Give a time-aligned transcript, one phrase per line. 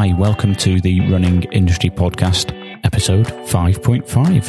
[0.00, 2.54] Hi, welcome to the Running Industry Podcast,
[2.84, 4.48] episode 5.5.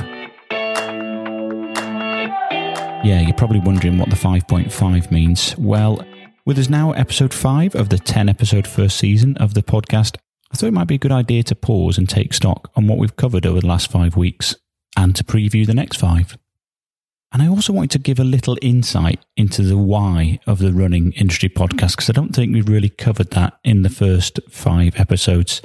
[3.04, 5.54] Yeah, you're probably wondering what the 5.5 means.
[5.58, 6.06] Well,
[6.46, 10.16] with us now, episode 5 of the 10 episode first season of the podcast,
[10.54, 12.98] I thought it might be a good idea to pause and take stock on what
[12.98, 14.56] we've covered over the last five weeks
[14.96, 16.38] and to preview the next five.
[17.34, 21.14] And I also wanted to give a little insight into the why of the running
[21.14, 25.62] industry podcast because I don't think we've really covered that in the first five episodes.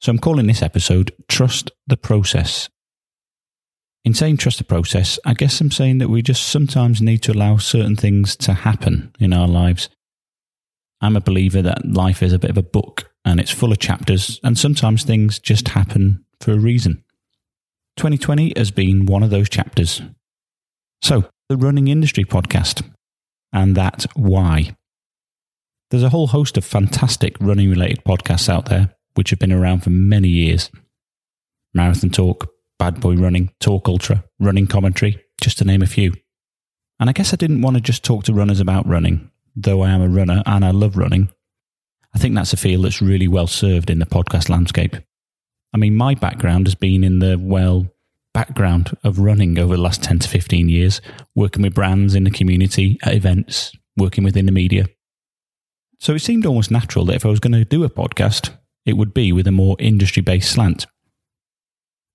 [0.00, 2.68] So I'm calling this episode Trust the Process.
[4.04, 7.32] In saying trust the process, I guess I'm saying that we just sometimes need to
[7.32, 9.90] allow certain things to happen in our lives.
[11.02, 13.78] I'm a believer that life is a bit of a book and it's full of
[13.78, 17.04] chapters, and sometimes things just happen for a reason.
[17.96, 20.00] 2020 has been one of those chapters.
[21.02, 22.82] So, the Running Industry podcast,
[23.52, 24.76] and that why.
[25.90, 29.80] There's a whole host of fantastic running related podcasts out there which have been around
[29.80, 30.70] for many years.
[31.74, 36.14] Marathon Talk, Bad Boy Running, Talk Ultra, Running Commentary, just to name a few.
[36.98, 39.90] And I guess I didn't want to just talk to runners about running, though I
[39.90, 41.30] am a runner and I love running.
[42.14, 44.96] I think that's a field that's really well served in the podcast landscape.
[45.72, 47.86] I mean, my background has been in the, well,
[48.40, 51.02] background of running over the last 10 to 15 years,
[51.34, 54.86] working with brands in the community, at events, working within the media.
[55.98, 58.48] So it seemed almost natural that if I was going to do a podcast,
[58.86, 60.86] it would be with a more industry based slant.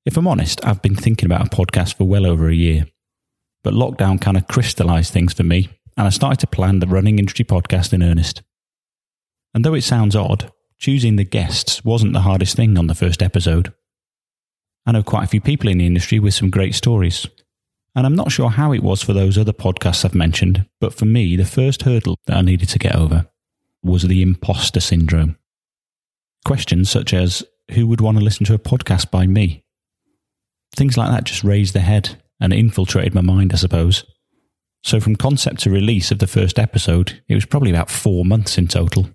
[0.03, 2.87] If I'm honest, I've been thinking about a podcast for well over a year,
[3.63, 7.19] but lockdown kind of crystallized things for me, and I started to plan the running
[7.19, 8.41] industry podcast in earnest.
[9.53, 13.21] And though it sounds odd, choosing the guests wasn't the hardest thing on the first
[13.21, 13.71] episode.
[14.85, 17.27] I know quite a few people in the industry with some great stories.
[17.95, 21.05] And I'm not sure how it was for those other podcasts I've mentioned, but for
[21.05, 23.27] me, the first hurdle that I needed to get over
[23.81, 25.37] was the imposter syndrome.
[26.43, 29.63] Questions such as who would want to listen to a podcast by me?
[30.75, 34.03] Things like that just raised the head and infiltrated my mind, I suppose.
[34.83, 38.57] So, from concept to release of the first episode, it was probably about four months
[38.57, 39.09] in total.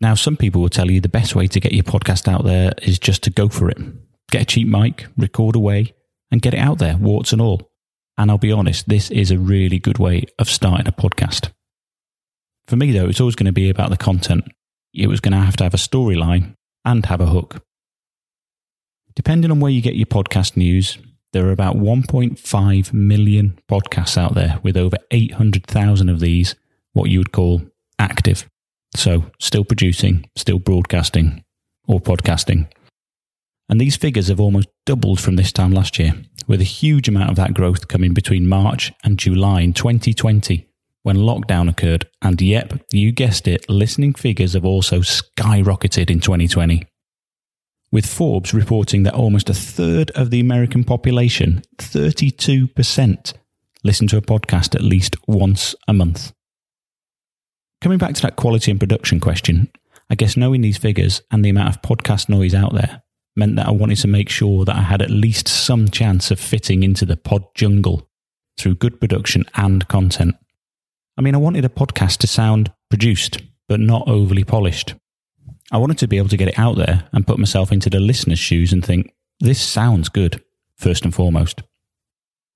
[0.00, 2.72] Now, some people will tell you the best way to get your podcast out there
[2.82, 3.78] is just to go for it.
[4.30, 5.94] Get a cheap mic, record away,
[6.30, 7.70] and get it out there, warts and all.
[8.18, 11.50] And I'll be honest, this is a really good way of starting a podcast.
[12.66, 14.44] For me, though, it's always going to be about the content.
[14.92, 16.54] It was going to have to have a storyline
[16.84, 17.62] and have a hook.
[19.14, 20.98] Depending on where you get your podcast news,
[21.32, 26.54] there are about 1.5 million podcasts out there, with over 800,000 of these
[26.92, 27.62] what you would call
[27.98, 28.46] active.
[28.94, 31.44] So, still producing, still broadcasting,
[31.86, 32.68] or podcasting.
[33.68, 36.14] And these figures have almost doubled from this time last year,
[36.46, 40.68] with a huge amount of that growth coming between March and July in 2020
[41.02, 42.08] when lockdown occurred.
[42.20, 46.84] And yep, you guessed it, listening figures have also skyrocketed in 2020.
[47.92, 53.34] With Forbes reporting that almost a third of the American population, 32%,
[53.84, 56.32] listen to a podcast at least once a month.
[57.80, 59.70] Coming back to that quality and production question,
[60.10, 63.02] I guess knowing these figures and the amount of podcast noise out there,
[63.36, 66.40] meant that I wanted to make sure that I had at least some chance of
[66.40, 68.08] fitting into the pod jungle
[68.58, 70.34] through good production and content.
[71.18, 74.94] I mean, I wanted a podcast to sound produced, but not overly polished.
[75.70, 78.00] I wanted to be able to get it out there and put myself into the
[78.00, 80.42] listener's shoes and think, this sounds good,
[80.76, 81.62] first and foremost.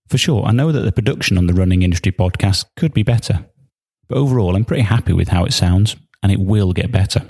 [0.09, 3.47] For sure, I know that the production on the Running Industry podcast could be better,
[4.09, 7.29] but overall, I'm pretty happy with how it sounds, and it will get better.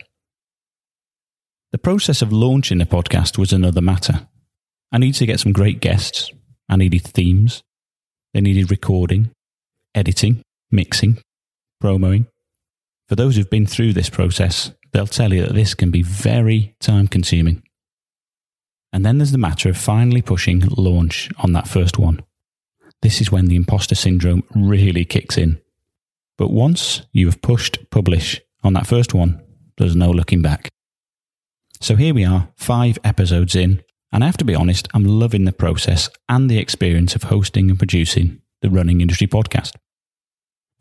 [1.73, 4.27] The process of launching the podcast was another matter.
[4.91, 6.33] I needed to get some great guests.
[6.69, 7.63] I needed themes.
[8.35, 9.31] They needed recording,
[9.95, 10.43] editing,
[10.73, 11.19] mixing,
[11.81, 12.27] promoing.
[13.09, 16.75] For those who've been through this process, they'll tell you that this can be very
[16.81, 17.63] time consuming.
[18.93, 22.21] And then there's the matter of finally pushing launch on that first one.
[23.03, 25.61] This is when the imposter syndrome really kicks in.
[26.37, 29.41] But once you have pushed publish on that first one,
[29.79, 30.69] there's no looking back.
[31.83, 33.83] So here we are, five episodes in,
[34.13, 37.71] and I have to be honest, I'm loving the process and the experience of hosting
[37.71, 39.73] and producing the Running Industry podcast.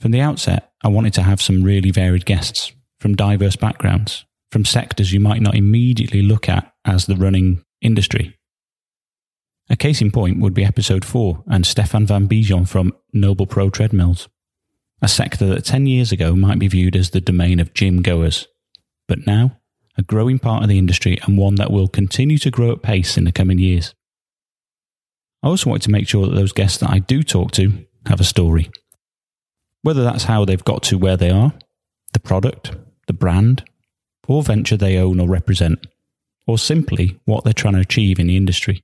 [0.02, 4.66] From the outset, I wanted to have some really varied guests from diverse backgrounds, from
[4.66, 8.38] sectors you might not immediately look at as the running industry.
[9.70, 13.70] A case in point would be episode 4 and Stefan van Bijon from Noble Pro
[13.70, 14.28] Treadmills,
[15.02, 18.50] a sector that 10 years ago might be viewed as the domain of gym goers,
[19.08, 19.59] but now
[20.00, 23.18] a growing part of the industry and one that will continue to grow at pace
[23.18, 23.94] in the coming years.
[25.44, 28.22] I also wanted to make sure that those guests that I do talk to have
[28.22, 28.72] a story.
[29.82, 31.54] Whether that's how they've got to where they are,
[32.14, 32.72] the product,
[33.08, 33.66] the brand,
[34.28, 35.86] or venture they own or represent,
[36.48, 38.82] or simply what they're trying to achieve in the industry.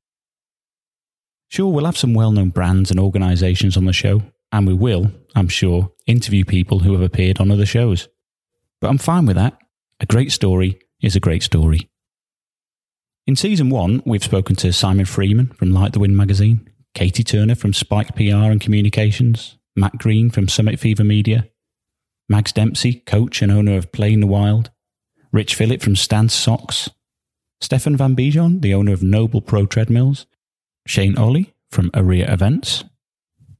[1.48, 4.22] Sure, we'll have some well known brands and organisations on the show,
[4.52, 8.10] and we will, I'm sure, interview people who have appeared on other shows.
[8.82, 9.58] But I'm fine with that.
[10.02, 11.90] A great story is a great story.
[13.28, 17.56] In season one, we've spoken to Simon Freeman from Like the Wind magazine, Katie Turner
[17.56, 21.50] from Spike PR and Communications, Matt Green from Summit Fever Media,
[22.30, 24.72] Mags Dempsey, coach and owner of Play in the Wild,
[25.32, 26.90] Rich Phillip from Stance Socks,
[27.62, 30.26] Stefan Van Bijon, the owner of Noble Pro Treadmills,
[30.88, 32.84] Shane Ohly from Ourea Events,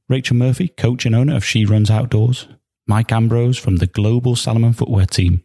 [0.08, 2.46] Rachel Murphy, coach and owner of She Runs Outdoors,
[2.86, 5.42] Mike Ambrose from the global Salomon footwear team,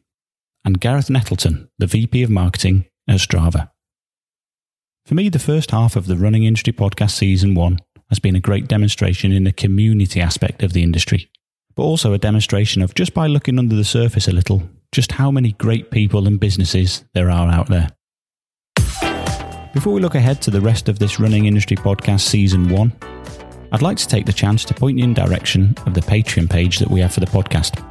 [0.63, 3.69] and Gareth Nettleton, the VP of Marketing at Strava.
[5.05, 7.79] For me, the first half of the Running Industry Podcast Season 1
[8.09, 11.29] has been a great demonstration in the community aspect of the industry,
[11.75, 14.61] but also a demonstration of just by looking under the surface a little,
[14.91, 17.89] just how many great people and businesses there are out there.
[19.73, 22.93] Before we look ahead to the rest of this Running Industry Podcast Season 1,
[23.71, 26.79] I'd like to take the chance to point you in direction of the Patreon page
[26.79, 27.90] that we have for the podcast.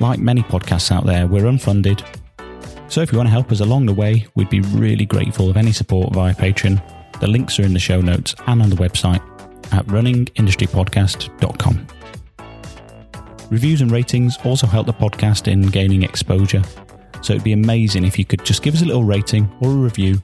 [0.00, 2.04] Like many podcasts out there, we're unfunded.
[2.88, 5.56] So if you want to help us along the way, we'd be really grateful of
[5.56, 6.80] any support via Patreon.
[7.20, 9.22] The links are in the show notes and on the website
[9.72, 11.86] at runningindustrypodcast.com.
[13.50, 16.62] Reviews and ratings also help the podcast in gaining exposure.
[17.22, 19.74] So it'd be amazing if you could just give us a little rating or a
[19.74, 20.22] review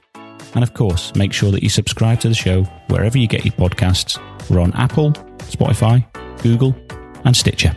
[0.55, 3.55] and of course, make sure that you subscribe to the show wherever you get your
[3.55, 4.19] podcasts.
[4.49, 6.05] We're on Apple, Spotify,
[6.43, 6.75] Google,
[7.25, 7.75] and Stitcher.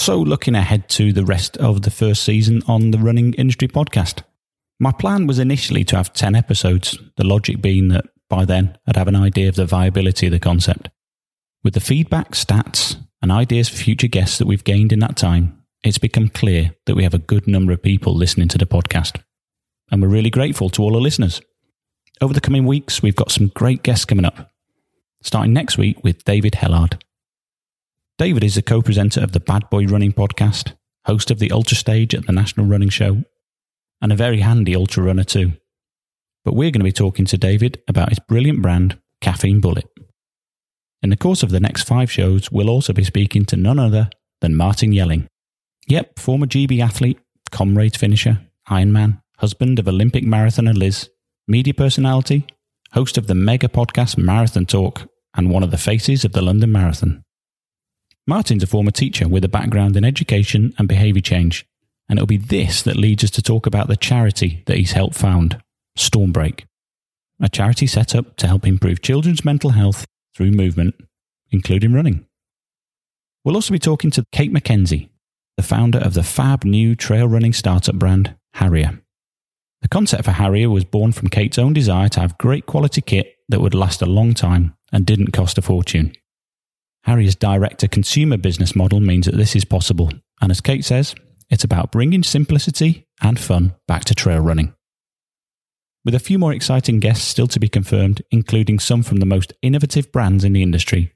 [0.00, 4.22] So, looking ahead to the rest of the first season on the Running Industry podcast.
[4.78, 8.96] My plan was initially to have 10 episodes, the logic being that by then I'd
[8.96, 10.88] have an idea of the viability of the concept.
[11.62, 15.62] With the feedback, stats, and ideas for future guests that we've gained in that time,
[15.84, 19.22] it's become clear that we have a good number of people listening to the podcast
[19.90, 21.42] and we're really grateful to all our listeners.
[22.22, 24.50] Over the coming weeks, we've got some great guests coming up,
[25.22, 26.98] starting next week with David Hellard.
[28.20, 30.74] David is a co presenter of the Bad Boy Running podcast,
[31.06, 33.24] host of the Ultra Stage at the National Running Show,
[34.02, 35.54] and a very handy ultra runner too.
[36.44, 39.86] But we're going to be talking to David about his brilliant brand, Caffeine Bullet.
[41.02, 44.10] In the course of the next five shows, we'll also be speaking to none other
[44.42, 45.26] than Martin Yelling.
[45.88, 47.18] Yep, former GB athlete,
[47.50, 48.38] comrades finisher,
[48.68, 51.08] Ironman, husband of Olympic marathoner Liz,
[51.48, 52.46] media personality,
[52.92, 56.70] host of the mega podcast Marathon Talk, and one of the faces of the London
[56.70, 57.24] Marathon.
[58.30, 61.66] Martin's a former teacher with a background in education and behaviour change,
[62.08, 65.16] and it'll be this that leads us to talk about the charity that he's helped
[65.16, 65.60] found,
[65.98, 66.62] Stormbreak,
[67.40, 70.94] a charity set up to help improve children's mental health through movement,
[71.50, 72.24] including running.
[73.44, 75.08] We'll also be talking to Kate McKenzie,
[75.56, 79.00] the founder of the fab new trail running startup brand, Harrier.
[79.82, 83.34] The concept for Harrier was born from Kate's own desire to have great quality kit
[83.48, 86.12] that would last a long time and didn't cost a fortune.
[87.04, 90.10] Harrier's direct to consumer business model means that this is possible,
[90.40, 91.14] and as Kate says,
[91.48, 94.74] it's about bringing simplicity and fun back to trail running.
[96.04, 99.52] With a few more exciting guests still to be confirmed, including some from the most
[99.60, 101.12] innovative brands in the industry,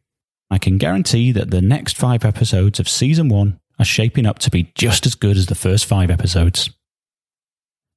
[0.51, 4.51] I can guarantee that the next five episodes of season one are shaping up to
[4.51, 6.71] be just as good as the first five episodes.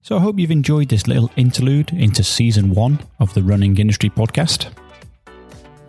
[0.02, 4.10] So I hope you've enjoyed this little interlude into season one of the Running Industry
[4.10, 4.72] podcast.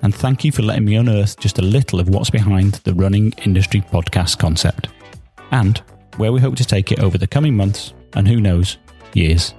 [0.02, 3.32] And thank you for letting me unearth just a little of what's behind the Running
[3.44, 4.88] Industry podcast concept
[5.50, 5.82] and
[6.16, 8.78] where we hope to take it over the coming months and who knows,
[9.14, 9.54] years.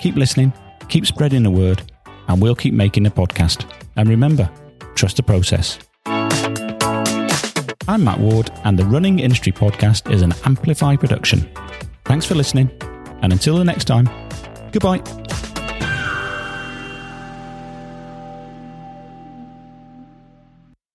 [0.00, 0.52] Keep listening,
[0.88, 1.90] keep spreading the word,
[2.28, 3.70] and we'll keep making the podcast.
[3.96, 4.50] And remember,
[4.94, 5.78] trust the process.
[7.88, 11.48] I'm Matt Ward, and the Running Industry Podcast is an Amplify production.
[12.04, 12.70] Thanks for listening,
[13.22, 14.08] and until the next time,
[14.72, 15.25] goodbye.